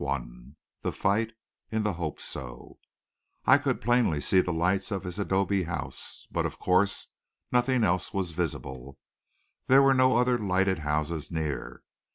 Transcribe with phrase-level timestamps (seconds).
[0.03, 1.33] Chapter 11 THE FIGHT
[1.69, 2.79] IN THE HOPE SO
[3.45, 7.09] I could plainly see the lights of his adobe house, but of course,
[7.51, 8.97] nothing else was visible.
[9.67, 11.83] There were no other lighted houses near.